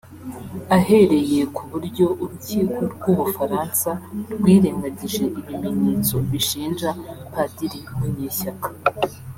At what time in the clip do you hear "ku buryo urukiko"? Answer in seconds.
1.55-2.79